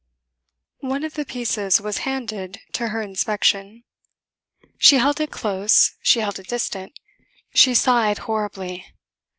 [0.79, 3.83] One of the pieces was handed to her inspection.
[4.79, 6.93] She held it close, she held it distant.
[7.53, 8.83] She sighed horribly.